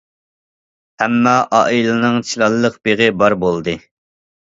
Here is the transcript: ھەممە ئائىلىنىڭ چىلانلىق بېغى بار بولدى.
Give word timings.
ھەممە 1.03 1.35
ئائىلىنىڭ 1.59 2.19
چىلانلىق 2.33 2.83
بېغى 2.91 3.15
بار 3.23 3.41
بولدى. 3.49 3.81